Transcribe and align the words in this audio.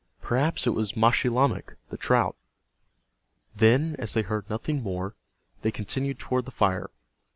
"Perhaps 0.19 0.65
it 0.65 0.71
was 0.71 0.93
Maschilamek, 0.97 1.75
the 1.91 1.95
trout." 1.97 2.35
Then, 3.55 3.95
as 3.99 4.15
they 4.15 4.23
heard 4.23 4.49
nothing 4.49 4.81
more, 4.81 5.15
they 5.61 5.69
continued 5.69 6.17
toward 6.17 6.45
the 6.45 6.51
fire. 6.51 6.89